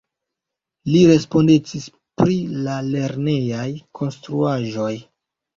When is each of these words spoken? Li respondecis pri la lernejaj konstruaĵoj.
Li 0.93 1.01
respondecis 1.11 1.85
pri 2.21 2.39
la 2.69 2.79
lernejaj 2.89 3.69
konstruaĵoj. 4.01 4.93